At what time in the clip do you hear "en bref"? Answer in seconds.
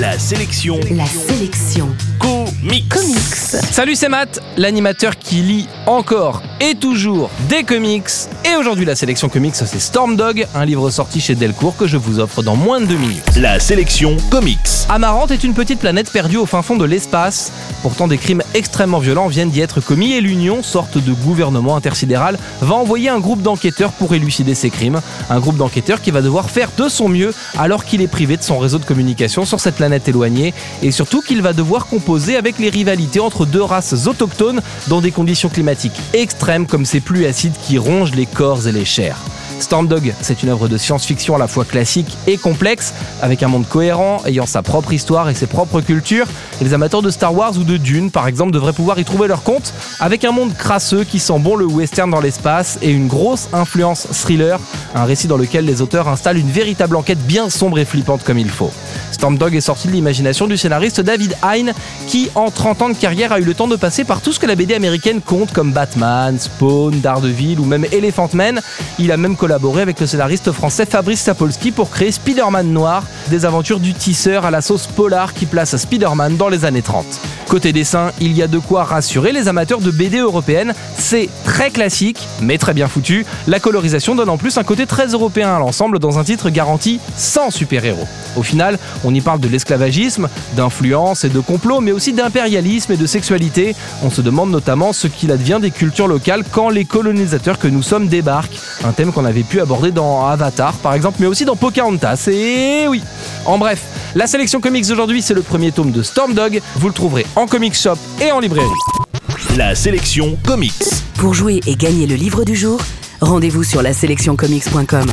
103.44-103.82